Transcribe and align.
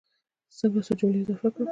څنګه 0.57 0.79
څو 0.85 0.93
جملې 0.99 1.19
اضافه 1.23 1.49
کړم. 1.53 1.67